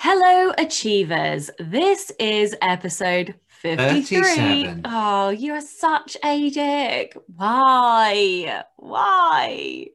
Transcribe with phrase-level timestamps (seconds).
[0.00, 1.50] Hello, achievers.
[1.58, 4.22] This is episode 53.
[4.22, 4.82] 37.
[4.84, 7.16] Oh, you're such a dick.
[7.34, 8.62] Why?
[8.76, 9.86] Why?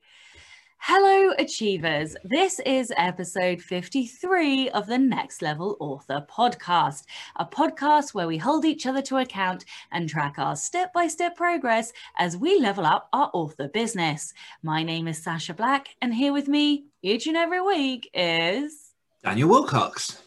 [0.79, 2.17] Hello, achievers.
[2.25, 7.03] This is episode 53 of the Next Level Author podcast,
[7.37, 9.63] a podcast where we hold each other to account
[9.93, 14.33] and track our step by step progress as we level up our author business.
[14.63, 18.82] My name is Sacha Black, and here with me each and every week is.
[19.23, 20.21] Daniel Willcocks.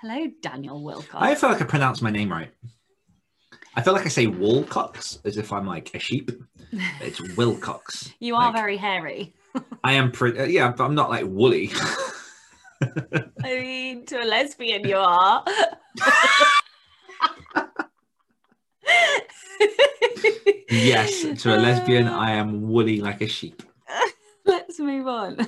[0.00, 1.20] Hello, Daniel Willcocks.
[1.20, 2.50] I feel like I pronounced my name right.
[3.76, 6.30] I feel like I say Willcocks as if I'm like a sheep.
[7.00, 8.12] It's Willcocks.
[8.20, 9.34] you are Like, very hairy.
[9.84, 10.38] I am pretty.
[10.38, 11.70] Uh, yeah, but I'm not like woolly.
[12.82, 15.42] I mean, to a lesbian, you are.
[20.70, 23.62] yes, to a lesbian, I am woolly like a sheep.
[24.44, 25.38] Let's move on.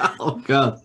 [0.20, 0.80] Oh god.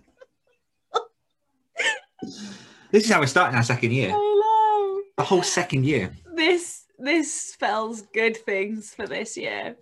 [2.92, 4.12] This is how we're starting our second year.
[4.14, 5.02] Hello.
[5.18, 6.12] The whole second year.
[6.34, 9.76] This this spells good things for this year.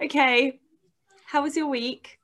[0.00, 0.60] Okay.
[1.26, 2.18] How was your week?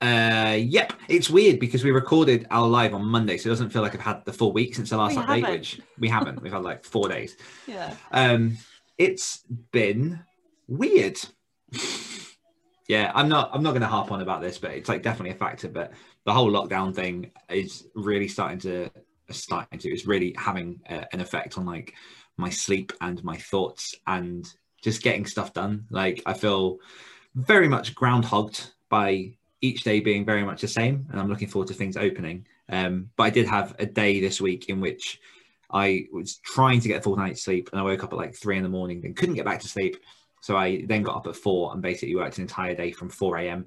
[0.00, 0.92] Uh, yep.
[1.08, 4.00] It's weird because we recorded our live on Monday, so it doesn't feel like I've
[4.00, 5.50] had the full week since the last We update, haven't.
[5.52, 6.42] which we haven't.
[6.42, 7.36] We've had like four days.
[7.66, 7.94] Yeah.
[8.12, 8.58] Um,
[8.98, 10.20] it's been
[10.68, 11.18] weird.
[12.86, 13.50] Yeah, I'm not.
[13.52, 15.68] I'm not going to harp on about this, but it's like definitely a factor.
[15.68, 15.92] But
[16.24, 18.90] the whole lockdown thing is really starting to
[19.30, 19.90] starting to.
[19.90, 21.94] It's really having uh, an effect on like
[22.36, 24.46] my sleep and my thoughts and
[24.82, 25.86] just getting stuff done.
[25.90, 26.78] Like I feel
[27.34, 31.68] very much groundhogged by each day being very much the same, and I'm looking forward
[31.68, 32.46] to things opening.
[32.68, 35.20] Um, but I did have a day this week in which
[35.70, 38.34] I was trying to get a full night's sleep and I woke up at like
[38.34, 39.96] three in the morning, then couldn't get back to sleep.
[40.44, 43.38] So I then got up at four and basically worked an entire day from 4
[43.38, 43.66] a.m.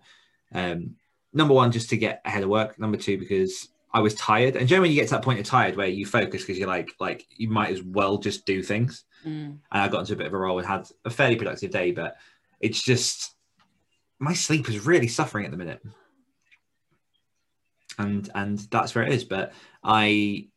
[0.54, 0.96] Um,
[1.34, 2.78] number one, just to get ahead of work.
[2.78, 4.56] Number two, because I was tired.
[4.56, 6.92] And generally, you get to that point of tired where you focus because you're like,
[7.00, 9.06] like you might as well just do things.
[9.26, 9.58] Mm.
[9.72, 11.90] And I got into a bit of a role and had a fairly productive day,
[11.94, 12.18] but
[12.60, 13.34] it's just
[14.20, 15.82] my sleep is really suffering at the minute.
[17.98, 19.24] And and that's where it is.
[19.24, 19.52] But
[19.84, 20.50] I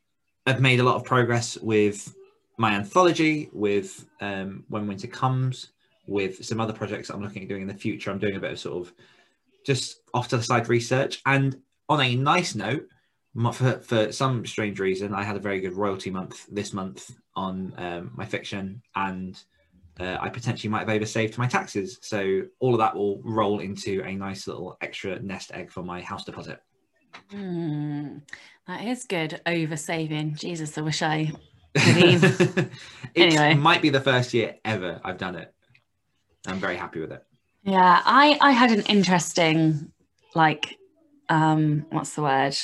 [0.47, 2.15] have made a lot of progress with
[2.59, 5.71] my anthology, with um, When Winter Comes,
[6.11, 8.11] with some other projects that I'm looking at doing in the future.
[8.11, 8.93] I'm doing a bit of sort of
[9.65, 11.23] just off to the side research.
[11.25, 11.57] And
[11.89, 12.87] on a nice note,
[13.53, 17.73] for, for some strange reason, I had a very good royalty month this month on
[17.79, 19.41] um, my fiction, and
[20.01, 21.99] uh, I potentially might have oversaved my taxes.
[22.03, 26.01] So all of that will roll into a nice little extra nest egg for my
[26.01, 26.61] house deposit.
[27.33, 28.23] Mm.
[28.67, 29.41] That is good.
[29.47, 30.35] Over saving.
[30.35, 31.33] Jesus, I wish I
[31.75, 32.71] it
[33.15, 33.55] Anyway.
[33.55, 35.55] might be the first year ever I've done it.
[36.47, 37.25] I'm very happy with it.
[37.63, 39.93] Yeah, I I had an interesting
[40.35, 40.79] like
[41.29, 42.57] um what's the word?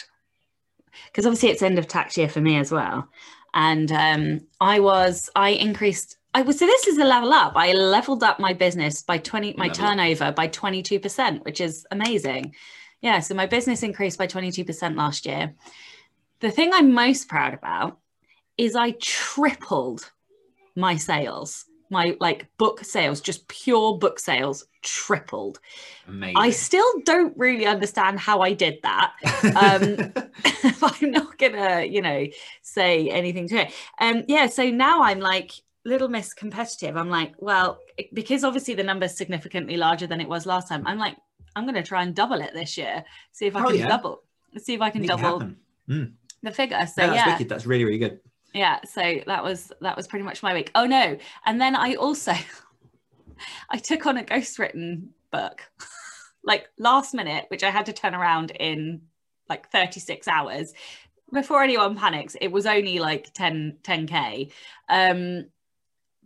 [1.06, 3.08] Because obviously it's end of tax year for me as well.
[3.54, 7.52] And um I was I increased I was so this is a level up.
[7.56, 9.90] I leveled up my business by 20 my Level up.
[9.90, 12.54] turnover by 22%, which is amazing.
[13.00, 15.54] Yeah, so my business increased by 22% last year.
[16.40, 17.98] The thing I'm most proud about
[18.58, 20.10] is I tripled
[20.74, 21.64] my sales.
[21.90, 25.60] My like book sales, just pure book sales tripled.
[26.08, 26.36] Amazing.
[26.36, 29.12] I still don't really understand how I did that.
[29.56, 30.12] Um,
[30.82, 32.26] I'm not gonna, you know,
[32.62, 33.72] say anything to it.
[34.00, 35.52] Um, yeah, so now I'm like
[35.84, 36.96] little miss competitive.
[36.96, 37.78] I'm like, well,
[38.12, 40.84] because obviously the number's significantly larger than it was last time.
[40.86, 41.16] I'm like,
[41.54, 43.04] I'm gonna try and double it this year.
[43.32, 43.88] See if I Oh, can yeah.
[43.88, 44.22] double.
[44.58, 45.52] See if I can Make double.
[45.88, 46.12] Mm.
[46.42, 46.84] the figure.
[46.86, 47.48] So Yeah, that's yeah, wicked.
[47.48, 48.20] That's really, really good.
[48.56, 50.70] Yeah so that was that was pretty much my week.
[50.74, 51.18] Oh no.
[51.44, 52.32] And then i also
[53.70, 55.62] i took on a ghostwritten book
[56.44, 59.02] like last minute which i had to turn around in
[59.48, 60.72] like 36 hours.
[61.32, 64.50] Before anyone panics it was only like 10 10k
[64.88, 65.46] um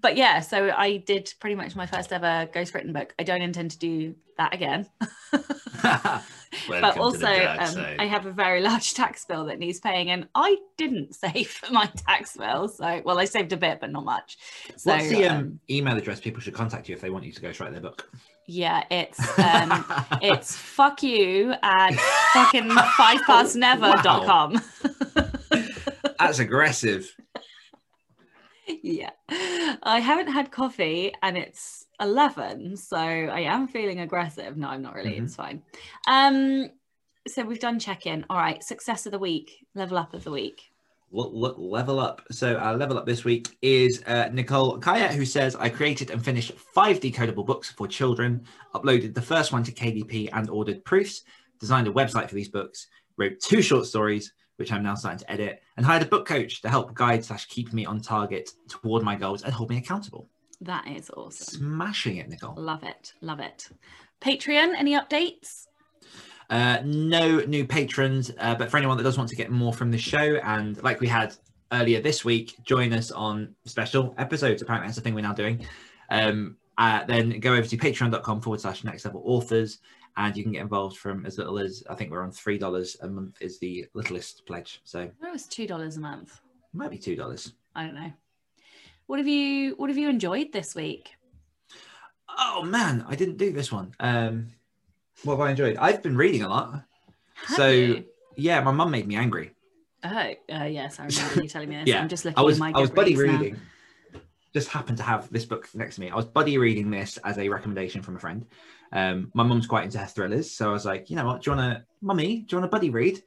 [0.01, 3.15] but yeah so i did pretty much my first ever ghostwritten book.
[3.19, 4.87] I don't intend to do that again
[6.69, 10.57] but also um, I have a very large tax bill that needs paying, and I
[10.77, 12.69] didn't save for my tax bill.
[12.69, 14.39] So, well, I saved a bit, but not much.
[14.77, 17.33] So, What's the um, um, email address people should contact you if they want you
[17.33, 18.11] to go write their book?
[18.47, 19.85] yeah, it's um,
[20.23, 21.95] it's fuck you at
[22.33, 24.61] fucking five past never dot com.
[26.19, 27.15] That's aggressive.
[28.83, 29.11] yeah.
[29.83, 34.57] I haven't had coffee and it's 11, so I am feeling aggressive.
[34.57, 35.13] No, I'm not really.
[35.13, 35.25] Mhm.
[35.25, 35.63] It's fine.
[36.09, 36.71] Um
[37.29, 38.25] so we've done check-in.
[38.31, 40.63] All right, success of the week, level up of the week.
[41.13, 42.23] Level up.
[42.31, 46.25] So our level up this week is uh, Nicole Kaya, who says, I created and
[46.25, 48.45] finished five decodable books for children,
[48.75, 51.23] uploaded the first one to KDP and ordered proofs,
[51.59, 52.87] designed a website for these books,
[53.17, 56.63] wrote two short stories, which I'm now starting to edit, and hired a book coach
[56.63, 60.29] to help guide slash keep me on target toward my goals and hold me accountable.
[60.61, 61.59] That is awesome.
[61.61, 62.55] Smashing it, Nicole.
[62.57, 63.15] Love it.
[63.23, 63.69] Love it.
[64.21, 65.67] Patreon, any updates?
[66.51, 69.91] Uh, no new patrons, uh, but for anyone that does want to get more from
[69.91, 71.35] the show, and like we had
[71.73, 74.61] earlier this week, join us on special episodes.
[74.61, 75.65] Apparently, that's the thing we're now doing.
[76.11, 79.79] Um, uh, then go over to patreon.com forward slash next level authors,
[80.17, 82.97] and you can get involved from as little as I think we're on three dollars
[83.01, 84.81] a month is the littlest pledge.
[84.85, 86.41] So it That was two dollars a month.
[86.73, 87.53] might be two dollars.
[87.77, 88.13] I don't know.
[89.11, 91.17] What have you what have you enjoyed this week?
[92.39, 93.93] Oh man, I didn't do this one.
[93.99, 94.47] Um,
[95.25, 95.77] what have I enjoyed?
[95.79, 96.85] I've been reading a lot.
[97.47, 98.05] Have So, you?
[98.37, 99.51] Yeah, my mum made me angry.
[100.05, 101.87] Oh, uh, yes, I remember you telling me this.
[101.89, 103.39] Yeah, I'm just looking I was at my I was buddy Goodreads now.
[103.41, 103.61] reading.
[104.55, 106.11] Just happened to have this book next to me.
[106.11, 108.47] I was buddy reading this as a recommendation from a friend.
[108.93, 111.43] Um, my mum's quite into her thrillers, so I was like, you know what?
[111.43, 112.43] Do you want to, mummy?
[112.43, 113.21] Do you want a buddy read?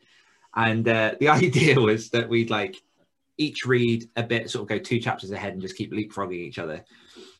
[0.56, 2.82] And uh, the idea was that we'd like
[3.38, 6.60] each read a bit, sort of go two chapters ahead, and just keep leapfrogging each
[6.60, 6.84] other.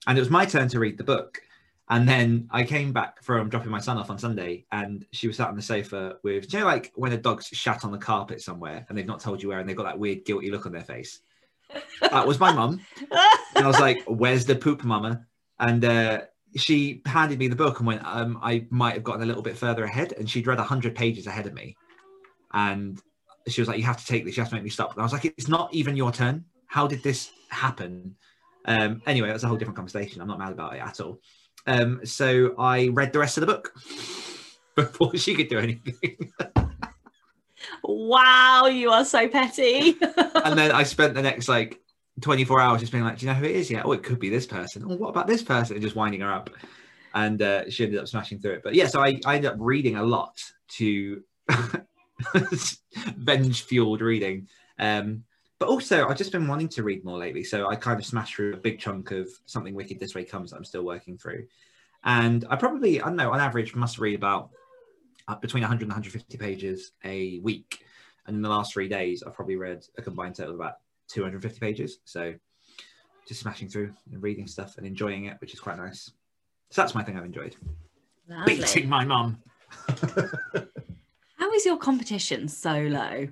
[0.08, 1.42] And it was my turn to read the book.
[1.90, 5.38] And then I came back from dropping my son off on Sunday, and she was
[5.38, 8.42] sat on the sofa with, you know, like when a dog's shat on the carpet
[8.42, 10.72] somewhere and they've not told you where, and they've got that weird guilty look on
[10.72, 11.20] their face.
[12.02, 12.80] That was my mum,
[13.56, 15.26] and I was like, "Where's the poop, mama?"
[15.60, 16.22] And uh,
[16.56, 19.58] she handed me the book and went, um, "I might have gotten a little bit
[19.58, 21.76] further ahead." And she'd read hundred pages ahead of me,
[22.54, 23.02] and
[23.48, 24.38] she was like, "You have to take this.
[24.38, 26.46] You have to make me stop." And I was like, "It's not even your turn.
[26.68, 28.16] How did this happen?"
[28.66, 30.22] Um, anyway, that's a whole different conversation.
[30.22, 31.20] I'm not mad about it at all.
[31.66, 33.74] Um, so I read the rest of the book
[34.76, 36.32] before she could do anything.
[37.84, 39.96] wow, you are so petty.
[40.46, 41.80] and then I spent the next like
[42.22, 43.86] 24 hours just being like, do you know who it is yet?
[43.86, 44.84] Oh, it could be this person.
[44.88, 45.76] Oh, what about this person?
[45.76, 46.50] And just winding her up.
[47.16, 48.62] And uh, she ended up smashing through it.
[48.64, 50.42] But yeah, so I, I ended up reading a lot
[50.78, 51.24] to
[53.18, 54.48] venge fueled reading.
[54.80, 55.24] Um,
[55.60, 57.44] but also, I've just been wanting to read more lately.
[57.44, 60.52] So I kind of smashed through a big chunk of Something Wicked This Way Comes
[60.52, 61.48] that I'm still working through.
[62.04, 64.50] And I probably, I don't know, on average, must read about
[65.28, 67.86] uh, between 100 and 150 pages a week.
[68.28, 70.80] And in the last three days, I've probably read a combined total of about
[71.10, 72.00] 250 pages.
[72.04, 72.34] So
[73.28, 76.12] just smashing through and reading stuff and enjoying it, which is quite nice.
[76.72, 77.56] So that's my thing I've enjoyed.
[78.28, 78.58] Lovely.
[78.58, 79.42] Beating my mum.
[81.54, 83.28] How is your competition so low?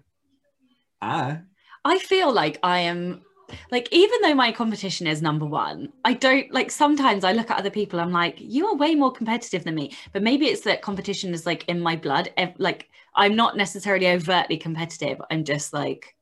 [1.01, 1.39] Ah,
[1.83, 3.23] I feel like I am
[3.71, 7.57] like even though my competition is number one, I don't like sometimes I look at
[7.57, 9.97] other people, I'm like, you are way more competitive than me.
[10.13, 12.31] But maybe it's that competition is like in my blood.
[12.59, 15.19] Like I'm not necessarily overtly competitive.
[15.31, 16.15] I'm just like,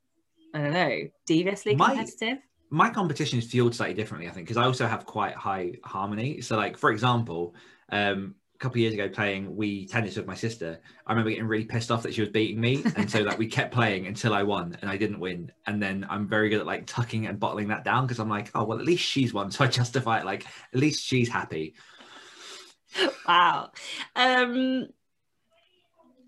[0.54, 2.38] I don't know, deviously My- competitive.
[2.70, 6.40] my competition is fueled slightly differently, I think, because I also have quite high harmony.
[6.40, 7.56] So, like for example,
[7.92, 11.48] um, a couple of years ago playing Wii tennis with my sister, I remember getting
[11.48, 14.34] really pissed off that she was beating me, and so like we kept playing until
[14.34, 15.52] I won, and I didn't win.
[15.66, 18.52] And then I'm very good at like tucking and bottling that down because I'm like,
[18.56, 21.76] oh well, at least she's won, so I justify it like at least she's happy.
[23.28, 23.72] Wow.
[24.16, 24.88] Um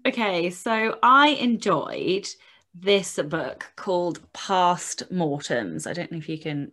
[0.06, 2.28] okay, so I enjoyed
[2.74, 5.86] this book called Past Mortems.
[5.86, 6.72] I don't know if you can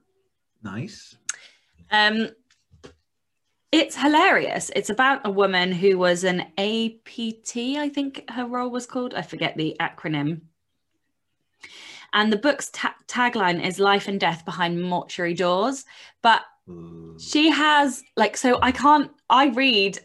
[0.62, 1.16] Nice.
[1.90, 2.28] Um,
[3.70, 4.70] it's hilarious.
[4.74, 9.14] It's about a woman who was an APT, I think her role was called.
[9.14, 10.40] I forget the acronym.
[12.14, 15.84] And the book's ta- tagline is Life and Death Behind Mortuary Doors.
[16.22, 17.16] But Ooh.
[17.18, 19.98] she has, like, so I can't, I read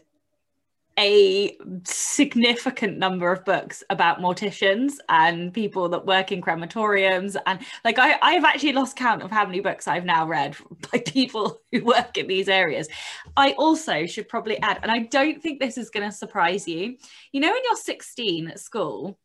[0.98, 7.98] a significant number of books about morticians and people that work in crematoriums and like
[7.98, 10.56] I, I've actually lost count of how many books I've now read
[10.92, 12.88] by people who work in these areas.
[13.36, 16.96] I also should probably add, and I don't think this is going to surprise you.
[17.32, 19.18] You know, when you're 16 at school,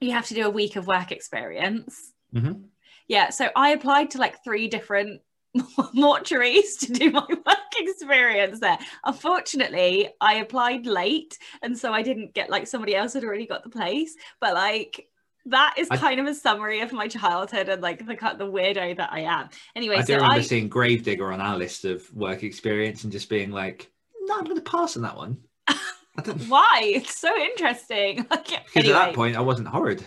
[0.00, 2.12] you have to do a week of work experience.
[2.34, 2.64] Mhm.
[3.08, 5.20] Yeah, so I applied to like three different
[5.94, 7.57] mortuaries to do my work
[7.88, 8.78] experience there.
[9.04, 13.62] Unfortunately, I applied late, and so I didn't get like somebody else had already got
[13.62, 14.14] the place.
[14.40, 15.08] But like
[15.46, 18.46] that is I- kind of a summary of my childhood and like the kind the
[18.46, 19.48] weirdo that I am.
[19.74, 23.12] Anyway, I do so remember I seeing Gravedigger on our list of work experience and
[23.12, 23.90] just being like,
[24.22, 25.38] no, I'm going to pass on that one.
[25.66, 25.76] I
[26.22, 28.26] don't, why it's so interesting.
[28.30, 30.04] Like, because anyway, at that point, I wasn't horrid.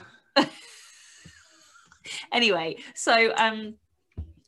[2.31, 3.75] anyway, so um,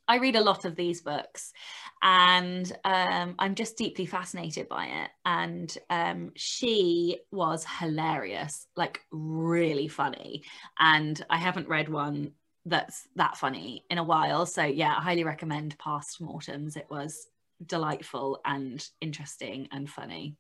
[0.08, 1.54] I read a lot of these books
[2.02, 5.12] and um, I'm just deeply fascinated by it.
[5.26, 10.44] And um, she was hilarious, like really funny.
[10.80, 12.34] And I haven't read one
[12.66, 14.46] that's that funny in a while.
[14.46, 16.76] So, yeah, I highly recommend Past Mortems.
[16.76, 17.28] It was
[17.66, 20.36] delightful and interesting and funny.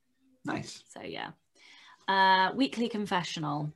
[0.46, 0.84] Nice.
[0.90, 1.32] So, yeah.
[2.08, 3.72] Uh, weekly confessional.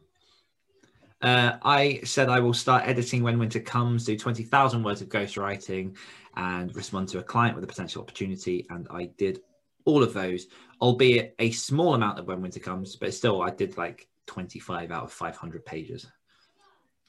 [1.22, 5.96] Uh, I said I will start editing when winter comes, do 20,000 words of ghostwriting
[6.36, 8.68] and respond to a client with a potential opportunity.
[8.70, 9.42] And I did
[9.86, 10.48] all of those,
[10.80, 15.06] albeit a small amount of when winter comes, but still I did like 25 out
[15.06, 16.06] of 500 pages.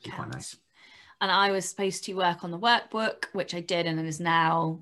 [0.04, 0.56] Is quite nice.
[1.20, 4.20] And I was supposed to work on the workbook, which I did, and it is
[4.20, 4.78] now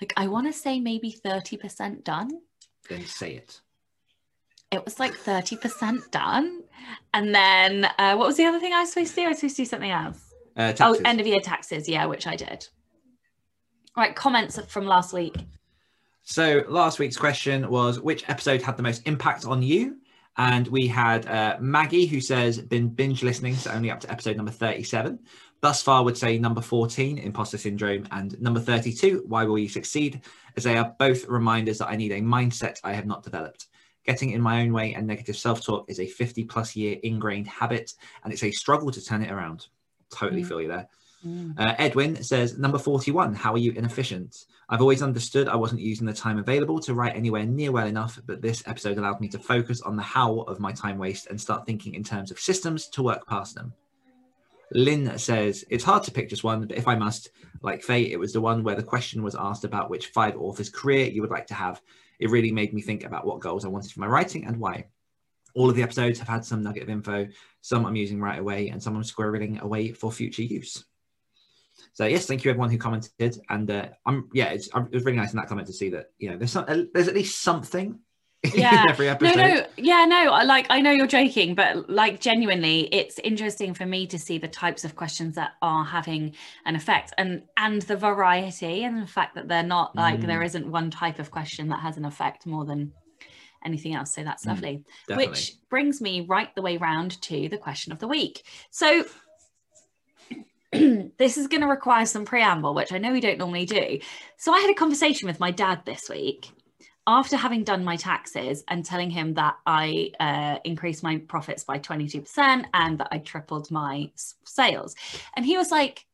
[0.00, 2.40] like I want to say maybe 30% done.
[2.88, 3.60] Then say it.
[4.70, 6.62] It was like 30% done.
[7.12, 9.26] And then uh, what was the other thing I was supposed to do?
[9.26, 10.32] I was supposed to do something else.
[10.56, 10.72] Uh.
[10.80, 12.66] Oh, end of year taxes, yeah, which I did.
[13.96, 15.34] All right, comments from last week.
[16.22, 19.96] So last week's question was which episode had the most impact on you?
[20.36, 24.36] And we had uh, Maggie who says been binge listening, so only up to episode
[24.36, 25.18] number 37.
[25.60, 30.22] Thus far, would say number 14, imposter syndrome, and number 32, why will you succeed?
[30.56, 33.66] As they are both reminders that I need a mindset I have not developed.
[34.04, 37.46] Getting in my own way and negative self talk is a 50 plus year ingrained
[37.46, 37.92] habit,
[38.24, 39.66] and it's a struggle to turn it around.
[40.10, 40.48] Totally Mm.
[40.48, 40.88] feel you there.
[41.24, 41.58] Mm.
[41.58, 44.46] Uh, Edwin says, number 41, how are you inefficient?
[44.70, 48.18] I've always understood I wasn't using the time available to write anywhere near well enough,
[48.24, 51.38] but this episode allowed me to focus on the how of my time waste and
[51.38, 53.74] start thinking in terms of systems to work past them.
[54.72, 57.30] Lynn says, it's hard to pick just one, but if I must,
[57.60, 60.70] like Faye, it was the one where the question was asked about which five authors'
[60.70, 61.82] career you would like to have.
[62.20, 64.86] It really made me think about what goals I wanted for my writing and why.
[65.54, 67.26] All of the episodes have had some nugget of info,
[67.60, 70.84] some I'm using right away, and some I'm squirreling away for future use.
[71.92, 75.32] So yes, thank you everyone who commented, and uh, I'm yeah, it was really nice
[75.32, 77.98] in that comment to see that you know there's some there's at least something
[78.54, 78.86] Yeah.
[78.90, 79.36] every No, episode.
[79.36, 80.24] no, no, yeah, no.
[80.44, 84.48] Like, I know you're joking, but like, genuinely, it's interesting for me to see the
[84.48, 89.34] types of questions that are having an effect, and and the variety, and the fact
[89.34, 90.26] that they're not like Mm.
[90.26, 92.92] there isn't one type of question that has an effect more than
[93.64, 94.14] anything else.
[94.14, 94.84] So that's Mm, lovely.
[95.06, 95.30] Definitely.
[95.32, 98.42] Which brings me right the way round to the question of the week.
[98.70, 99.04] So.
[100.72, 103.98] this is going to require some preamble, which I know we don't normally do.
[104.36, 106.48] So, I had a conversation with my dad this week
[107.06, 111.78] after having done my taxes and telling him that I uh, increased my profits by
[111.78, 114.10] 22% and that I tripled my
[114.44, 114.94] sales.
[115.36, 116.06] And he was like,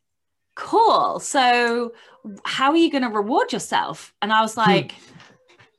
[0.55, 1.21] Cool.
[1.21, 1.93] So,
[2.45, 4.14] how are you going to reward yourself?
[4.23, 4.95] And I was like,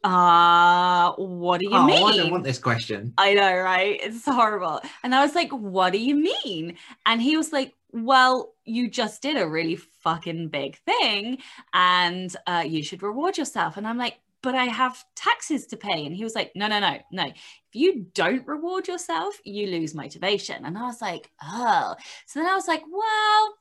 [0.04, 2.08] uh, what do you oh, mean?
[2.08, 3.14] I don't want this question.
[3.18, 4.00] I know, right?
[4.02, 4.82] It's horrible.
[5.04, 6.78] And I was like, what do you mean?
[7.06, 11.40] And he was like, well, you just did a really fucking big thing
[11.74, 13.78] and uh, you should reward yourself.
[13.78, 16.06] And I'm like, but I have taxes to pay.
[16.06, 17.26] And he was like, no, no, no, no.
[17.26, 17.36] If
[17.74, 20.64] you don't reward yourself, you lose motivation.
[20.64, 21.96] And I was like, oh.
[22.28, 23.56] So then I was like, well,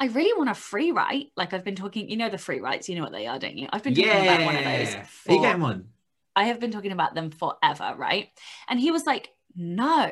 [0.00, 1.30] I really want a Freewrite.
[1.36, 3.68] Like I've been talking, you know, the Freewrites, you know what they are, don't you?
[3.72, 4.94] I've been talking Yeah, about one of those.
[4.96, 5.88] are you for- getting one?
[6.34, 8.30] I have been talking about them forever, right?
[8.68, 10.10] And he was like, no,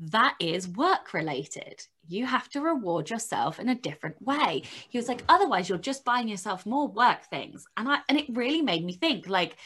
[0.00, 1.82] that is work related.
[2.08, 4.62] You have to reward yourself in a different way.
[4.88, 7.66] He was like, otherwise you're just buying yourself more work things.
[7.76, 9.56] And I and it really made me think like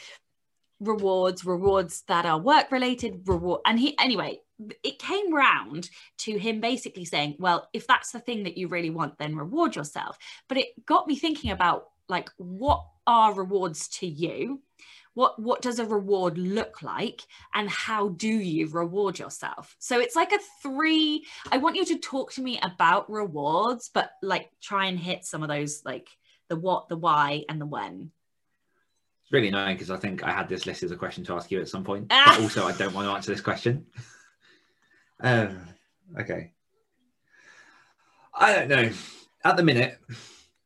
[0.79, 4.39] rewards, rewards that are work related, reward and he anyway,
[4.83, 5.89] it came round
[6.19, 9.75] to him basically saying, well, if that's the thing that you really want, then reward
[9.75, 10.17] yourself.
[10.49, 14.61] But it got me thinking about like what are rewards to you?
[15.15, 17.21] What what does a reward look like
[17.53, 21.97] and how do you reward yourself so it's like a three i want you to
[21.97, 26.07] talk to me about rewards but like try and hit some of those like
[26.49, 28.11] the what the why and the when
[29.23, 31.49] It's really annoying because I think I had this list as a question to ask
[31.49, 33.85] you at some point, but also I don't want to answer this question.
[35.17, 35.61] Um,
[36.19, 36.51] okay.
[38.33, 38.91] I don't know.
[39.45, 39.97] At the minute,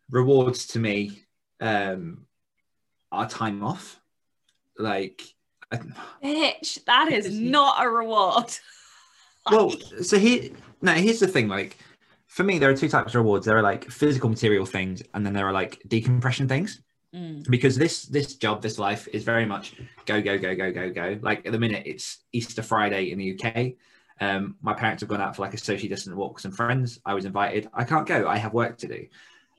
[0.09, 1.23] rewards to me
[1.61, 2.25] um,
[3.11, 4.01] are time off.
[4.79, 5.21] Like,
[6.23, 8.45] bitch that is not a reward.
[9.49, 9.71] Well,
[10.03, 10.49] so here,
[10.81, 11.47] no, here's the thing.
[11.47, 11.77] Like,
[12.27, 13.47] for me, there are two types of rewards.
[13.47, 16.81] There are like physical material things, and then there are like decompression things.
[17.15, 19.73] Mm, because this this job this life is very much
[20.05, 21.17] go go go go go go.
[21.23, 23.73] Like at the minute it's easter friday in the uk
[24.21, 26.99] um my parents have gone out for like a socially distant walk with some friends.
[27.03, 27.67] I was invited.
[27.73, 28.27] I can't go.
[28.27, 29.07] I have work to do.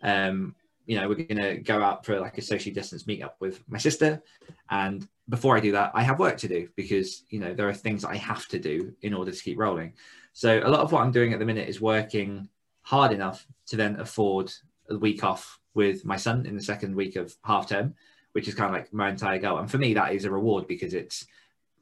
[0.00, 0.54] Um
[0.90, 4.22] you know we're gonna go out for like a socially distance meetup with my sister
[4.70, 7.74] and before i do that i have work to do because you know there are
[7.74, 9.92] things i have to do in order to keep rolling
[10.32, 12.48] so a lot of what i'm doing at the minute is working
[12.82, 14.52] hard enough to then afford
[14.88, 17.94] a week off with my son in the second week of half term,
[18.32, 19.58] which is kind of like my entire goal.
[19.58, 21.26] And for me, that is a reward because it's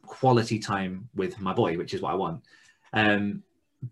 [0.03, 2.43] quality time with my boy, which is what I want.
[2.93, 3.43] Um,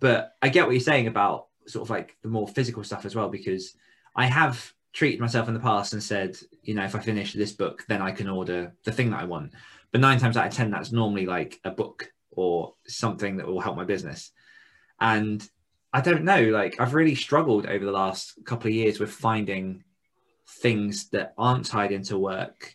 [0.00, 3.14] but I get what you're saying about sort of like the more physical stuff as
[3.14, 3.74] well, because
[4.14, 7.52] I have treated myself in the past and said, you know, if I finish this
[7.52, 9.52] book, then I can order the thing that I want.
[9.92, 13.60] But nine times out of 10, that's normally like a book or something that will
[13.60, 14.32] help my business.
[14.98, 15.46] And
[15.92, 19.84] I don't know, like I've really struggled over the last couple of years with finding
[20.62, 22.74] things that aren't tied into work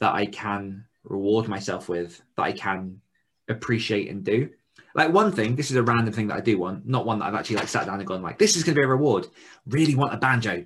[0.00, 3.00] that I can reward myself with, that I can
[3.48, 4.50] appreciate and do.
[4.96, 7.26] Like one thing, this is a random thing that I do want, not one that
[7.26, 9.28] I've actually like sat down and gone like, this is going to be a reward.
[9.66, 10.64] Really want a banjo,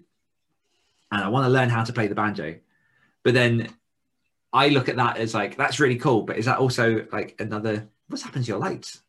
[1.10, 2.56] and I want to learn how to play the banjo.
[3.22, 3.68] But then
[4.52, 7.88] I look at that as like that's really cool, but is that also like another?
[8.08, 9.02] What's happened to your lights?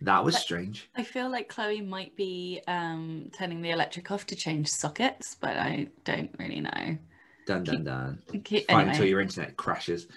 [0.00, 0.90] That was strange.
[0.96, 5.56] I feel like Chloe might be um, turning the electric off to change sockets, but
[5.56, 6.98] I don't really know.
[7.46, 8.22] Dun dun dun.
[8.26, 8.90] Fine anyway.
[8.90, 10.08] until your internet crashes.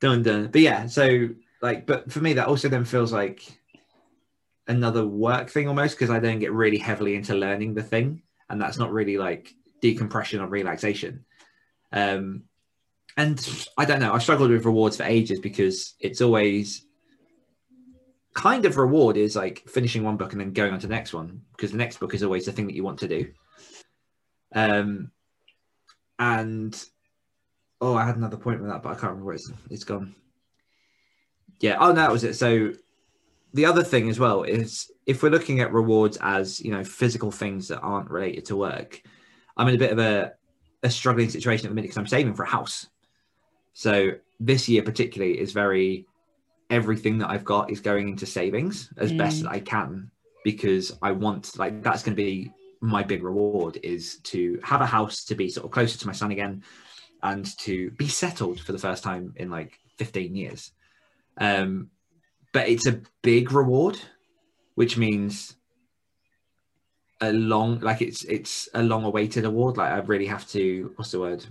[0.00, 0.48] Dun dun.
[0.48, 1.30] But yeah, so
[1.62, 3.42] like, but for me, that also then feels like
[4.66, 8.60] another work thing almost because I then get really heavily into learning the thing, and
[8.60, 11.24] that's not really like decompression or relaxation.
[11.90, 12.44] Um,
[13.16, 14.12] and I don't know.
[14.12, 16.84] I've struggled with rewards for ages because it's always
[18.34, 21.12] kind of reward is like finishing one book and then going on to the next
[21.12, 23.32] one because the next book is always the thing that you want to do.
[24.54, 25.10] Um,
[26.18, 26.78] and
[27.80, 30.14] oh, I had another point with that, but I can't remember where it's it's gone.
[31.58, 31.78] Yeah.
[31.80, 32.34] Oh, no, that was it.
[32.34, 32.72] So
[33.54, 37.30] the other thing as well is if we're looking at rewards as you know physical
[37.30, 39.02] things that aren't related to work,
[39.56, 40.32] I'm in a bit of a
[40.82, 42.88] a struggling situation at the minute because I'm saving for a house.
[43.72, 46.06] So this year particularly is very
[46.70, 50.10] everything that I've got is going into savings as best that I can
[50.44, 54.86] because I want like that's going to be my big reward is to have a
[54.86, 56.64] house to be sort of closer to my son again
[57.22, 60.72] and to be settled for the first time in like 15 years.
[61.38, 61.90] Um,
[62.52, 63.98] but it's a big reward,
[64.74, 65.56] which means
[67.20, 69.76] a long like it's it's a long awaited award.
[69.76, 71.44] Like I really have to what's the word?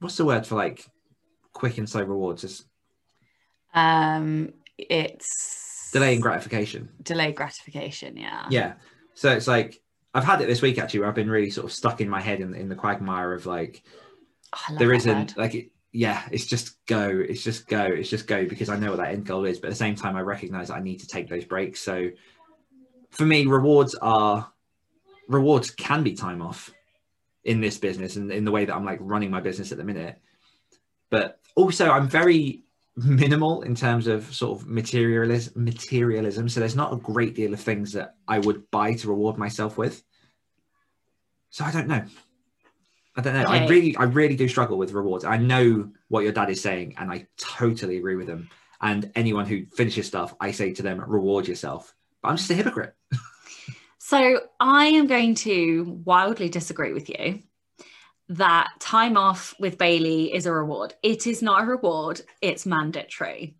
[0.00, 0.86] What's the word for like
[1.52, 2.44] quick and slow rewards?
[2.44, 2.64] Is
[3.74, 6.88] Um, it's delaying gratification.
[7.02, 8.16] delayed gratification.
[8.16, 8.46] Yeah.
[8.50, 8.72] Yeah.
[9.14, 9.80] So it's like
[10.14, 12.20] I've had it this week actually where I've been really sort of stuck in my
[12.20, 13.82] head in, in the quagmire of like
[14.52, 15.36] Oh, there isn't word.
[15.36, 18.90] like it, yeah, it's just go, it's just go, it's just go because I know
[18.90, 19.58] what that end goal is.
[19.58, 21.80] But at the same time, I recognize I need to take those breaks.
[21.80, 22.10] So
[23.10, 24.50] for me, rewards are
[25.28, 26.70] rewards can be time off
[27.44, 29.84] in this business and in the way that I'm like running my business at the
[29.84, 30.20] minute.
[31.10, 32.62] But also, I'm very
[32.96, 37.60] minimal in terms of sort of materialism materialism so there's not a great deal of
[37.60, 40.02] things that i would buy to reward myself with
[41.50, 42.04] so i don't know
[43.16, 46.32] i don't know i really i really do struggle with rewards i know what your
[46.32, 48.48] dad is saying and i totally agree with him
[48.80, 52.54] and anyone who finishes stuff i say to them reward yourself but i'm just a
[52.54, 52.94] hypocrite
[54.10, 57.44] So I am going to wildly disagree with you
[58.28, 60.94] that time off with Bailey is a reward.
[61.00, 63.54] It is not a reward, it's mandatory.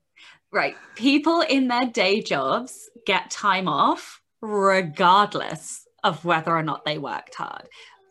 [0.50, 0.74] Right.
[0.96, 7.36] People in their day jobs get time off regardless of whether or not they worked
[7.36, 7.68] hard.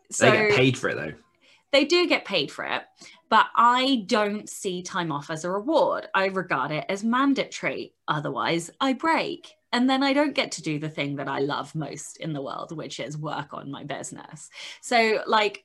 [0.10, 1.13] So they get paid for it though
[1.71, 2.84] they do get paid for it,
[3.29, 6.08] but I don't see time off as a reward.
[6.13, 7.93] I regard it as mandatory.
[8.08, 9.53] Otherwise, I break.
[9.71, 12.41] And then I don't get to do the thing that I love most in the
[12.41, 14.49] world, which is work on my business.
[14.82, 15.63] So, like,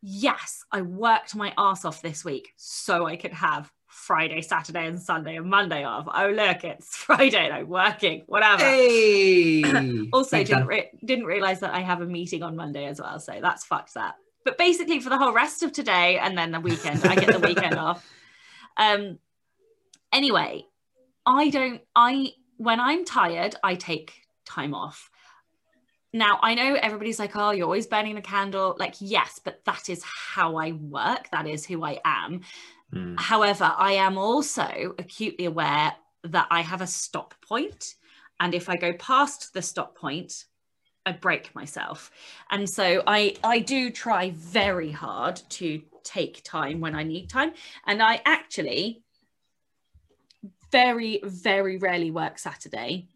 [0.00, 5.00] yes, I worked my ass off this week so I could have Friday, Saturday, and
[5.00, 6.06] Sunday and Monday off.
[6.12, 8.64] Oh, look, it's Friday and I'm working, whatever.
[8.64, 9.62] hey
[10.12, 13.38] Also, didn't re- didn't realize that I have a meeting on Monday as well, so
[13.40, 14.16] that's fucked that.
[14.44, 17.46] But basically, for the whole rest of today and then the weekend, I get the
[17.46, 18.06] weekend off.
[18.76, 19.18] Um.
[20.12, 20.66] Anyway,
[21.26, 21.80] I don't.
[21.96, 24.12] I when I'm tired, I take
[24.44, 25.10] time off.
[26.12, 29.88] Now I know everybody's like, "Oh, you're always burning the candle." Like, yes, but that
[29.88, 31.28] is how I work.
[31.32, 32.42] That is who I am.
[32.92, 33.16] Hmm.
[33.16, 37.94] However, I am also acutely aware that I have a stop point,
[38.38, 40.44] and if I go past the stop point,
[41.06, 42.10] I break myself.
[42.50, 47.52] And so I I do try very hard to take time when I need time,
[47.86, 49.02] and I actually
[50.72, 53.08] very very rarely work Saturday.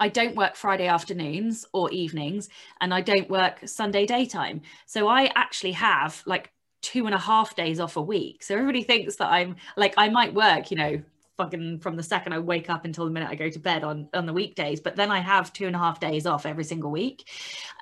[0.00, 2.48] I don't work Friday afternoons or evenings,
[2.80, 4.62] and I don't work Sunday daytime.
[4.86, 6.50] So I actually have like
[6.82, 8.42] two and a half days off a week.
[8.42, 11.02] So everybody thinks that I'm like I might work, you know,
[11.36, 14.08] fucking from the second I wake up until the minute I go to bed on
[14.14, 14.80] on the weekdays.
[14.80, 17.28] But then I have two and a half days off every single week.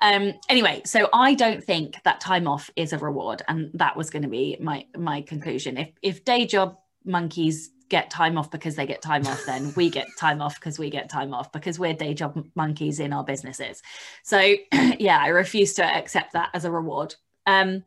[0.01, 4.09] Um, anyway, so I don't think that time off is a reward, and that was
[4.09, 5.77] going to be my my conclusion.
[5.77, 9.89] If if day job monkeys get time off because they get time off, then we
[9.89, 13.23] get time off because we get time off because we're day job monkeys in our
[13.23, 13.83] businesses.
[14.23, 14.39] So
[14.99, 17.15] yeah, I refuse to accept that as a reward.
[17.45, 17.83] Um,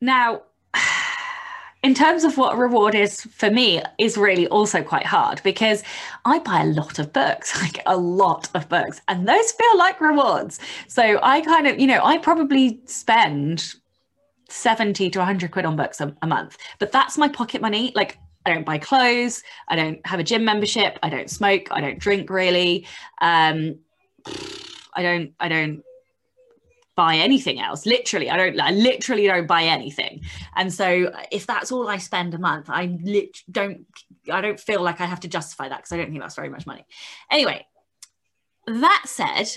[0.00, 0.42] now,
[1.82, 5.82] in terms of what reward is for me is really also quite hard because
[6.24, 10.00] I buy a lot of books, like a lot of books, and those feel like
[10.00, 10.58] rewards.
[10.88, 13.74] So I kind of, you know, I probably spend
[14.48, 17.92] 70 to 100 quid on books a, a month, but that's my pocket money.
[17.94, 21.80] Like I don't buy clothes, I don't have a gym membership, I don't smoke, I
[21.80, 22.86] don't drink really.
[23.22, 23.78] Um,
[24.92, 25.82] I don't, I don't
[26.96, 27.86] buy anything else.
[27.86, 30.22] Literally i don't i literally don't buy anything.
[30.56, 33.86] And so if that's all i spend a month i lit- don't
[34.30, 36.50] i don't feel like i have to justify that because i don't think that's very
[36.50, 36.84] much money.
[37.30, 37.66] Anyway
[38.66, 39.48] that said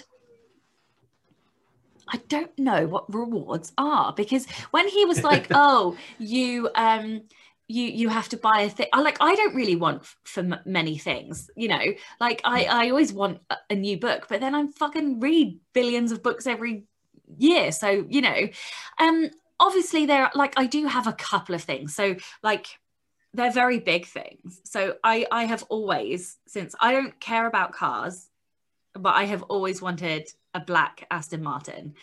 [2.07, 7.23] I don't know what rewards are because when he was like, "Oh, you um
[7.67, 10.39] you you have to buy a thing," I like I don't really want f- for
[10.41, 11.83] m- many things, you know.
[12.19, 16.11] Like I I always want a, a new book, but then I'm fucking read billions
[16.11, 16.83] of books every
[17.37, 18.47] year, so you know.
[18.99, 22.67] Um, obviously there are like I do have a couple of things, so like
[23.33, 24.61] they're very big things.
[24.63, 28.29] So I I have always since I don't care about cars,
[28.93, 31.95] but I have always wanted a black Aston Martin.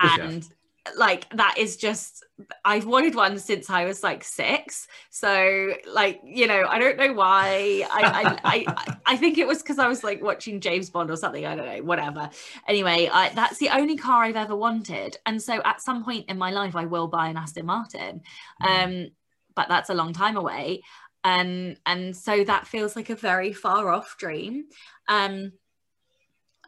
[0.00, 0.30] Course you have.
[0.30, 0.48] And
[0.96, 2.24] like that is just
[2.64, 4.86] I've wanted one since I was like six.
[5.10, 7.86] So like, you know, I don't know why.
[7.90, 11.16] I I, I, I think it was because I was like watching James Bond or
[11.16, 11.44] something.
[11.44, 12.30] I don't know, whatever.
[12.66, 15.16] Anyway, I, that's the only car I've ever wanted.
[15.26, 18.22] And so at some point in my life I will buy an Aston Martin.
[18.60, 19.08] Um,
[19.54, 20.82] but that's a long time away.
[21.24, 24.66] And and so that feels like a very far off dream.
[25.08, 25.52] Um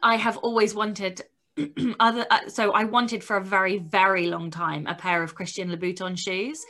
[0.03, 1.21] I have always wanted
[1.99, 5.69] other uh, so I wanted for a very very long time a pair of Christian
[5.69, 6.63] Louboutin shoes.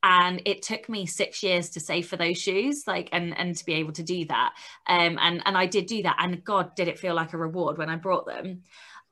[0.00, 3.64] And it took me 6 years to save for those shoes like and and to
[3.64, 4.54] be able to do that.
[4.86, 7.78] Um and and I did do that and god did it feel like a reward
[7.78, 8.62] when I brought them.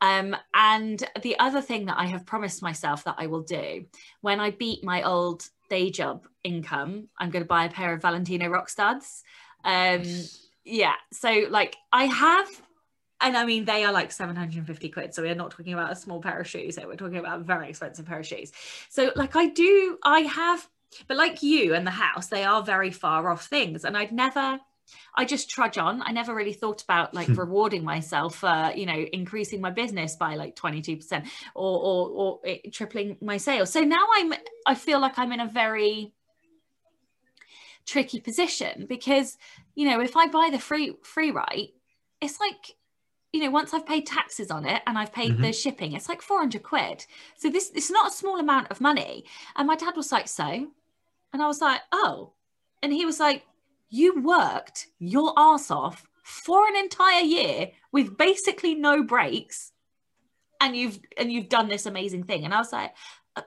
[0.00, 3.86] Um and the other thing that I have promised myself that I will do
[4.20, 8.02] when I beat my old day job income I'm going to buy a pair of
[8.02, 9.24] Valentino rock studs.
[9.64, 10.02] Um
[10.64, 12.48] yeah so like I have
[13.20, 15.14] and I mean, they are like 750 quid.
[15.14, 16.86] So we're not talking about a small pair of shoes here.
[16.86, 18.52] We're talking about a very expensive pair of shoes.
[18.90, 20.68] So, like, I do, I have,
[21.08, 23.84] but like you and the house, they are very far off things.
[23.84, 24.60] And I'd never,
[25.14, 26.02] I just trudge on.
[26.04, 27.34] I never really thought about like hmm.
[27.34, 32.72] rewarding myself for, you know, increasing my business by like 22% or, or, or it,
[32.74, 33.72] tripling my sales.
[33.72, 34.34] So now I'm,
[34.66, 36.12] I feel like I'm in a very,
[37.86, 39.38] tricky position because
[39.76, 41.70] you know if i buy the free Freewrite
[42.20, 42.74] it's like
[43.32, 45.42] you know, once I've paid taxes on it and I've paid Mhm.
[45.42, 47.06] the shipping, it's like 400 quid.
[47.36, 49.24] So this it's not a small amount of money.
[49.56, 50.72] And my dad was like, so?
[51.32, 52.32] And I was like, oh.
[52.82, 53.44] And he was like,
[53.88, 59.72] you worked your ass off for an entire year with basically no breaks
[60.60, 62.44] and you've and you've done this amazing thing.
[62.44, 62.94] And I was like,
[63.36, 63.42] uh,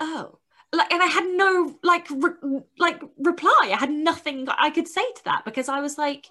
[0.00, 0.38] oh.
[0.74, 3.70] Like, and I had no like re- like reply.
[3.72, 6.26] I had nothing I could say to that because I was like,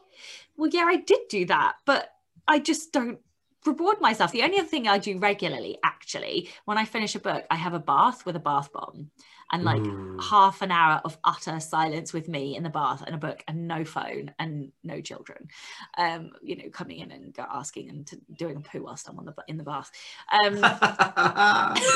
[0.58, 2.10] well, yeah, I did do that, but
[2.48, 3.20] I just don't
[3.66, 4.32] reward myself.
[4.32, 7.74] The only other thing I do regularly, actually, when I finish a book, I have
[7.74, 9.12] a bath with a bath bomb
[9.52, 10.20] and like Ooh.
[10.20, 13.68] half an hour of utter silence with me in the bath and a book and
[13.68, 15.48] no phone and no children,
[15.98, 19.26] um, you know, coming in and asking and to, doing a poo whilst I'm on
[19.26, 19.92] the in the bath.
[20.44, 20.56] Um.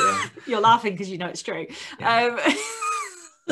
[0.47, 1.67] you're laughing because you know it's true.
[2.01, 2.39] Um,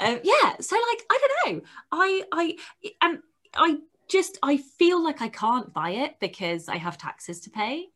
[0.00, 0.56] um, yeah.
[0.60, 1.60] So like, I don't know.
[1.92, 2.56] I I
[3.02, 3.18] and
[3.54, 7.86] I just I feel like I can't buy it because I have taxes to pay,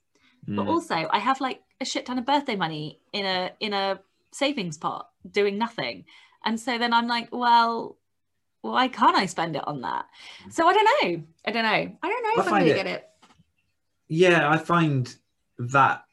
[0.47, 0.69] but Mm.
[0.69, 4.01] also I have like a shit ton of birthday money in a in a
[4.33, 6.05] savings pot doing nothing,
[6.45, 7.97] and so then I'm like, well.
[8.67, 10.07] Why can't I spend it on that?
[10.51, 11.23] So I don't know.
[11.45, 11.69] I don't know.
[12.03, 13.09] I don't know I if I'm gonna it- get it.
[14.09, 15.15] Yeah, I find
[15.59, 16.05] that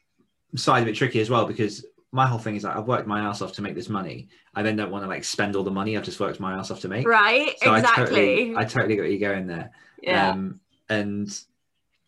[0.56, 3.20] side a bit tricky as well because my whole thing is like I've worked my
[3.20, 4.28] ass off to make this money.
[4.54, 6.70] I then don't want to like spend all the money I've just worked my ass
[6.70, 7.08] off to make.
[7.08, 7.54] Right?
[7.62, 8.02] So exactly.
[8.02, 9.70] I totally, I totally get what you're going there.
[10.02, 10.30] yeah.
[10.30, 11.40] Um, and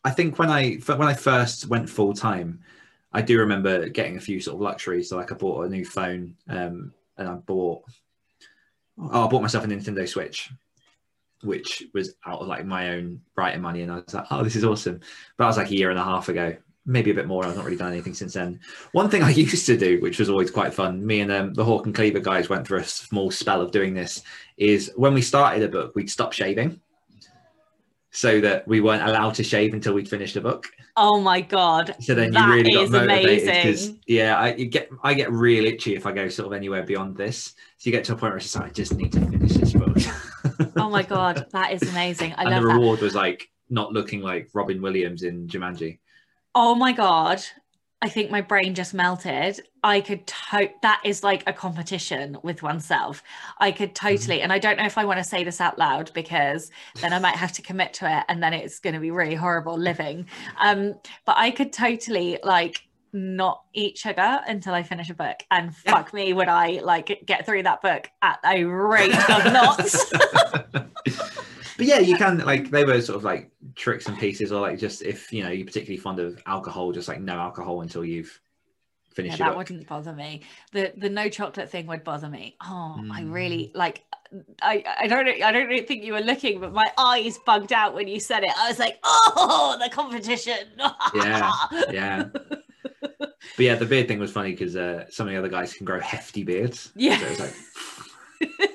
[0.04, 2.60] I think when I when I first went full time,
[3.12, 5.08] I do remember getting a few sort of luxuries.
[5.08, 7.82] So like I bought a new phone, um, and I bought
[8.98, 10.50] oh I bought myself a Nintendo Switch,
[11.42, 14.56] which was out of like my own writing money, and I was like, oh this
[14.56, 15.00] is awesome.
[15.36, 16.54] But that was like a year and a half ago,
[16.86, 17.44] maybe a bit more.
[17.44, 18.60] I've not really done anything since then.
[18.92, 21.64] One thing I used to do, which was always quite fun, me and um, the
[21.64, 24.22] Hawk and Cleaver guys went through a small spell of doing this,
[24.56, 26.80] is when we started a book, we'd stop shaving
[28.14, 30.68] so that we weren't allowed to shave until we'd finished a book.
[30.96, 31.96] Oh my god.
[31.98, 35.64] So then you that really got motivated because yeah, I you get I get real
[35.64, 37.54] itchy if I go sort of anywhere beyond this.
[37.78, 39.52] So you get to a point where it's just like, I just need to finish
[39.52, 39.98] this book.
[40.76, 42.34] Oh my god, that is amazing.
[42.34, 42.74] I and love the that.
[42.74, 45.98] reward was like not looking like Robin Williams in Jumanji.
[46.54, 47.42] Oh my god.
[48.02, 49.60] I think my brain just melted.
[49.82, 53.22] I could to- that is like a competition with oneself.
[53.58, 56.12] I could totally and I don't know if I want to say this out loud
[56.12, 59.10] because then I might have to commit to it and then it's going to be
[59.10, 60.26] really horrible living.
[60.58, 62.82] Um but I could totally like
[63.14, 65.92] not eat sugar until I finish a book and Yeah.
[65.92, 70.12] fuck me would I like get through that book at a rate of knots.
[71.76, 74.78] But yeah, you can like they were sort of like tricks and pieces, or like
[74.78, 78.40] just if you know you're particularly fond of alcohol, just like no alcohol until you've
[79.14, 79.68] finished your that book.
[79.68, 80.42] wouldn't bother me.
[80.72, 82.56] The the no chocolate thing would bother me.
[82.62, 83.78] Oh, I really Mm.
[83.78, 84.02] like.
[84.62, 87.94] I I don't I don't really think you were looking, but my eyes bugged out
[87.94, 88.50] when you said it.
[88.58, 90.58] I was like, oh, the competition.
[91.14, 91.52] Yeah,
[91.90, 92.24] yeah.
[93.56, 95.84] But yeah, the beard thing was funny because uh, some of the other guys can
[95.84, 96.90] grow hefty beards.
[96.96, 97.18] Yeah.
[97.18, 98.70] So it was like,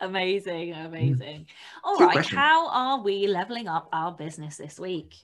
[0.00, 1.46] amazing, amazing.
[1.84, 2.38] All Good right, question.
[2.38, 5.14] how are we leveling up our business this week?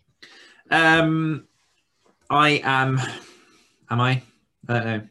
[0.70, 1.46] um,
[2.30, 3.00] I am.
[3.90, 4.22] Am I?
[4.68, 5.02] I don't know.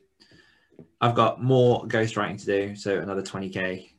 [1.00, 3.90] I've got more ghostwriting to do, so another 20k,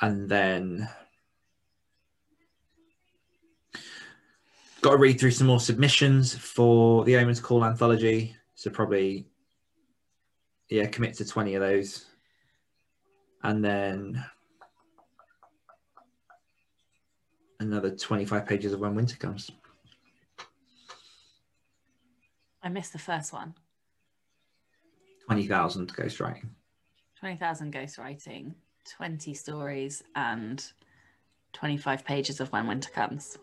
[0.00, 0.88] and then
[4.80, 8.34] got to read through some more submissions for the Omens Call anthology.
[8.54, 9.26] So probably,
[10.70, 12.06] yeah, commit to 20 of those,
[13.46, 14.24] and then
[17.60, 19.50] another 25 pages of When Winter Comes.
[22.62, 23.54] I missed the first one.
[25.26, 26.48] 20,000 ghostwriting.
[27.18, 28.52] Twenty thousand ghostwriting,
[28.96, 30.62] twenty stories, and
[31.54, 33.38] twenty-five pages of When Winter Comes.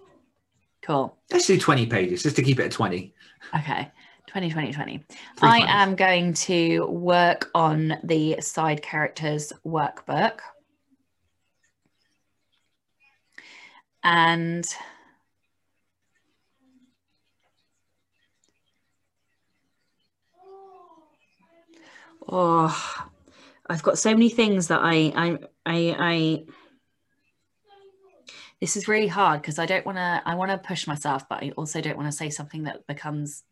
[0.83, 1.17] Cool.
[1.31, 3.13] Let's do 20 pages just to keep it at 20.
[3.57, 3.91] Okay.
[4.27, 5.05] 20, 20, 20.
[5.41, 10.39] I am going to work on the side characters workbook.
[14.03, 14.65] And
[22.27, 23.09] oh,
[23.69, 26.43] I've got so many things that I I I, I
[28.59, 31.43] this is really hard because I don't want to I want to push myself, but
[31.43, 33.43] I also don't want to say something that becomes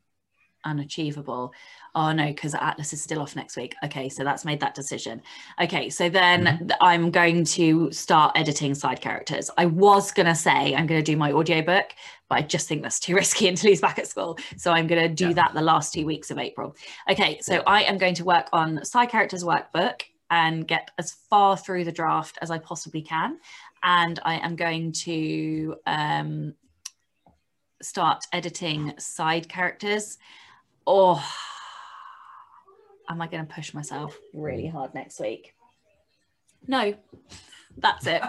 [0.66, 1.54] unachievable.
[1.94, 3.76] Oh no, because Atlas is still off next week.
[3.84, 5.22] Okay, so that's made that decision.
[5.62, 9.50] Okay, so then th- I'm going to start editing side characters.
[9.58, 11.88] I was gonna say I'm gonna do my audiobook,
[12.30, 14.38] but I just think that's too risky until he's back at school.
[14.58, 15.34] So I'm gonna do Yeah.
[15.34, 16.76] that the last two weeks of April.
[17.10, 17.64] Okay, so Yeah.
[17.68, 21.92] I am going to work on side characters workbook and get as far through the
[21.92, 23.38] draft as I possibly can.
[23.84, 26.54] And I am going to um,
[27.82, 30.18] start editing side characters.
[30.86, 31.24] Oh,
[33.10, 35.54] am I going to push myself really hard next week?
[36.68, 36.94] No,
[37.78, 38.22] that's it.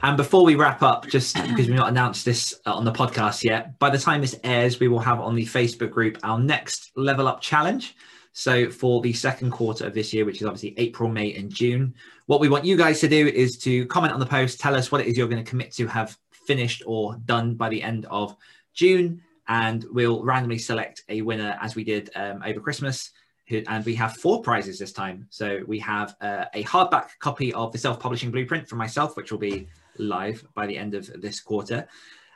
[0.02, 3.42] And before we wrap up, just because we've not announced this uh, on the podcast
[3.42, 6.90] yet, by the time this airs, we will have on the Facebook group our next
[6.96, 7.96] level up challenge.
[8.32, 11.94] So for the second quarter of this year, which is obviously April, May, and June,
[12.26, 14.90] what we want you guys to do is to comment on the post, tell us
[14.90, 18.06] what it is you're going to commit to have finished or done by the end
[18.10, 18.36] of
[18.74, 23.11] June, and we'll randomly select a winner as we did um, over Christmas.
[23.50, 25.26] And we have four prizes this time.
[25.28, 29.38] So we have uh, a hardback copy of the self-publishing blueprint from myself, which will
[29.38, 31.87] be live by the end of this quarter.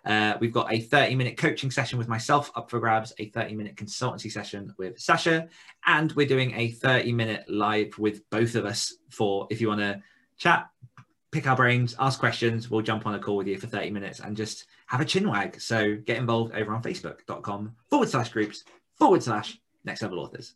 [0.04, 3.54] Uh, we've got a 30 minute coaching session with myself up for grabs, a 30
[3.54, 5.48] minute consultancy session with Sasha,
[5.86, 9.80] and we're doing a 30 minute live with both of us for if you want
[9.80, 10.02] to
[10.38, 10.68] chat,
[11.30, 14.20] pick our brains, ask questions, we'll jump on a call with you for 30 minutes
[14.20, 15.60] and just have a chin wag.
[15.60, 18.64] So get involved over on facebook.com forward slash groups
[18.96, 20.54] forward slash next level authors.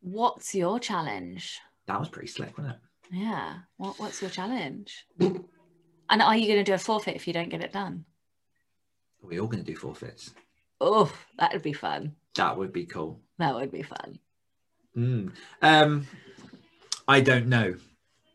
[0.00, 1.60] What's your challenge?
[1.86, 3.16] That was pretty slick, wasn't it?
[3.16, 3.54] Yeah.
[3.76, 5.06] What, what's your challenge?
[5.18, 8.04] And are you going to do a forfeit if you don't get it done?
[9.22, 10.30] We're all going to do forfeits.
[10.80, 12.16] Oh, that would be fun.
[12.36, 13.20] That would be cool.
[13.38, 14.18] That would be fun.
[14.96, 15.32] Mm.
[15.60, 16.06] Um,
[17.06, 17.74] I don't know.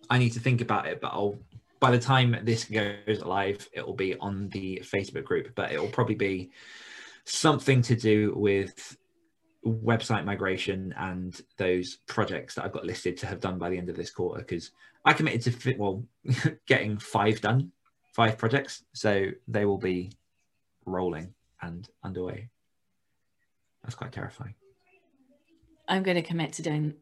[0.10, 1.38] I need to think about it, but I'll.
[1.82, 5.80] By the time this goes live, it will be on the Facebook group, but it
[5.80, 6.52] will probably be
[7.26, 8.98] something to do with
[9.66, 13.90] website migration and those projects that I've got listed to have done by the end
[13.90, 14.40] of this quarter.
[14.40, 14.72] Because
[15.04, 16.04] I committed to fit, well,
[16.68, 17.72] getting five done,
[18.14, 20.12] five projects, so they will be
[20.86, 21.34] rolling.
[21.62, 22.50] and underway.
[23.84, 24.56] That's quite terrifying.
[25.88, 26.96] I'm going to commit to doing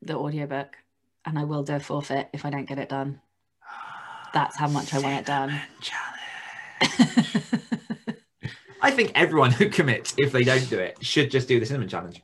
[0.00, 0.76] the audiobook
[1.24, 3.20] and I will do a forfeit if I don't get it done.
[4.34, 5.60] That's how much I want it done.
[5.80, 7.28] Challenge.
[8.82, 11.88] I think everyone who commits, if they don't do it, should just do the cinnamon
[11.88, 12.20] challenge.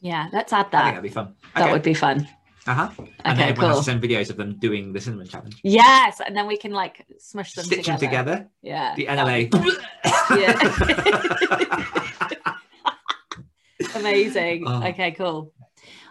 [0.00, 0.84] yeah, let's add I think that.
[0.90, 1.34] that'd be fun.
[1.56, 2.28] That would be fun.
[2.66, 2.90] Uh huh.
[2.98, 3.68] And Okay, then everyone cool.
[3.70, 5.58] has to send videos of them doing the cinnamon challenge.
[5.64, 7.98] Yes, and then we can like smush them Stitch together.
[7.98, 8.48] them together.
[8.62, 8.94] Yeah.
[8.94, 9.50] The NLA.
[10.36, 10.52] Yeah.
[13.94, 14.64] Amazing.
[14.66, 14.86] Oh.
[14.88, 15.52] Okay, cool.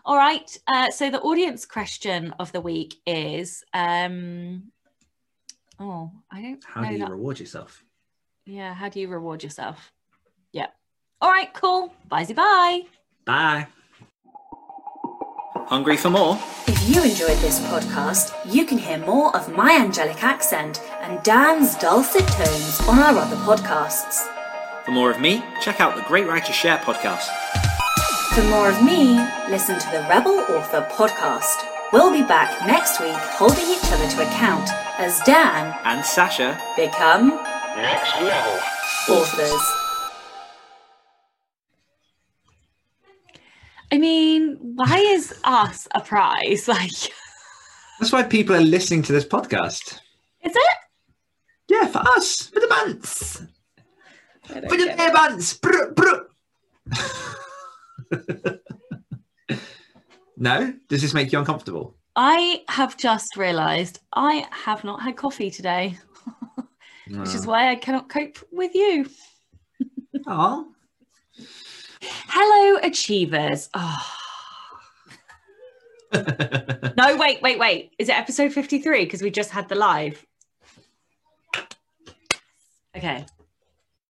[0.08, 0.50] All right.
[0.68, 4.72] Uh, so the audience question of the week is um
[5.80, 7.12] oh, I don't How know do you that.
[7.12, 7.84] reward yourself?
[8.46, 9.92] Yeah, how do you reward yourself?
[10.54, 10.68] Yeah.
[11.22, 11.94] All right, cool.
[12.08, 12.84] Bye bye.
[13.26, 13.68] Bye.
[15.68, 16.40] Hungry for more?
[16.68, 21.76] If you enjoyed this podcast, you can hear more of my angelic accent and Dan's
[21.76, 24.26] dulcet tones on our other podcasts.
[24.86, 27.28] For more of me, check out the Great Writers Share podcast.
[28.38, 29.16] For more of me,
[29.50, 31.56] listen to the Rebel Author podcast.
[31.92, 34.70] We'll be back next week holding each other to account
[35.00, 38.60] as Dan And Sacha, become Next level.
[39.10, 39.62] authors.
[43.92, 46.68] I mean, why is us a prize?
[46.68, 46.92] Like,
[48.00, 50.00] That's why people are listening to this podcast.
[50.44, 50.78] Is it?
[51.70, 53.42] Yeah, for us, for the months,
[54.44, 54.98] for the get it.
[54.98, 55.60] bear months.
[60.40, 61.96] No, does this make you uncomfortable?
[62.16, 65.98] I have just realised I have not had coffee today,
[67.08, 69.10] which is why I cannot cope with you.
[70.28, 70.68] Oh,
[72.02, 73.70] Hello, achievers.
[73.74, 74.14] Oh.
[76.98, 77.92] No, wait, wait, wait.
[78.00, 79.04] Is it episode 53?
[79.04, 80.26] Because we just had the live.
[82.96, 83.26] Okay.